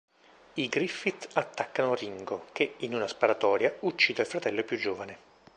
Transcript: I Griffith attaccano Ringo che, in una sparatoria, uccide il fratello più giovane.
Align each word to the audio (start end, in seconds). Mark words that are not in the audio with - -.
I 0.55 0.67
Griffith 0.67 1.27
attaccano 1.33 1.93
Ringo 1.93 2.47
che, 2.53 2.73
in 2.77 2.95
una 2.95 3.07
sparatoria, 3.07 3.75
uccide 3.81 4.21
il 4.23 4.27
fratello 4.27 4.63
più 4.63 4.75
giovane. 4.77 5.17